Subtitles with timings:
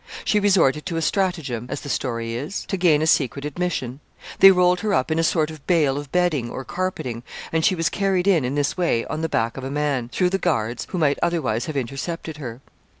[0.25, 3.99] She resorted to a stratagem, as the story is, to gain a secret admission.
[4.39, 7.75] They rolled her up in a sort of bale of bedding or carpeting, and she
[7.75, 10.87] was carried in in this way on the back of a man, through the guards,
[10.89, 12.61] who might otherwise have intercepted her.